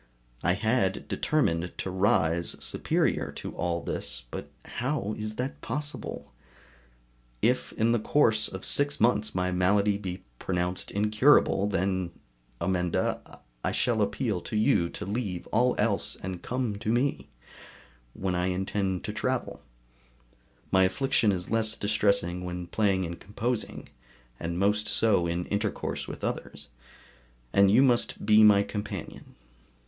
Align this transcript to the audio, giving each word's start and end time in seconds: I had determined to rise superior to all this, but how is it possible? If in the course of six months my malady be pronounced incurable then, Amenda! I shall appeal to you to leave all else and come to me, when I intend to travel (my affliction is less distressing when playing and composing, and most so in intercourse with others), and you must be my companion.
I 0.41 0.53
had 0.53 1.07
determined 1.07 1.77
to 1.77 1.91
rise 1.91 2.55
superior 2.59 3.31
to 3.33 3.55
all 3.55 3.83
this, 3.83 4.23
but 4.31 4.49
how 4.65 5.13
is 5.15 5.35
it 5.39 5.61
possible? 5.61 6.33
If 7.43 7.71
in 7.73 7.91
the 7.91 7.99
course 7.99 8.47
of 8.47 8.65
six 8.65 8.99
months 8.99 9.35
my 9.35 9.51
malady 9.51 9.99
be 9.99 10.23
pronounced 10.39 10.89
incurable 10.89 11.67
then, 11.67 12.13
Amenda! 12.59 13.41
I 13.63 13.71
shall 13.71 14.01
appeal 14.01 14.41
to 14.41 14.55
you 14.55 14.89
to 14.89 15.05
leave 15.05 15.45
all 15.51 15.75
else 15.77 16.15
and 16.15 16.41
come 16.41 16.77
to 16.79 16.91
me, 16.91 17.29
when 18.15 18.33
I 18.33 18.47
intend 18.47 19.03
to 19.03 19.13
travel 19.13 19.61
(my 20.71 20.81
affliction 20.83 21.31
is 21.31 21.51
less 21.51 21.77
distressing 21.77 22.43
when 22.43 22.65
playing 22.65 23.05
and 23.05 23.19
composing, 23.19 23.89
and 24.39 24.57
most 24.57 24.87
so 24.89 25.27
in 25.27 25.45
intercourse 25.45 26.07
with 26.07 26.23
others), 26.23 26.69
and 27.53 27.69
you 27.69 27.83
must 27.83 28.25
be 28.25 28.43
my 28.43 28.63
companion. 28.63 29.35